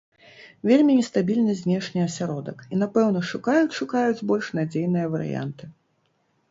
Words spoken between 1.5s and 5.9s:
знешні асяродак, і, напэўна, шукаюць-шукаюць больш надзейныя варыянты.